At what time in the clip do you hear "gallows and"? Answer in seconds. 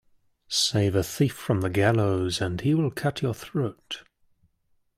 1.69-2.59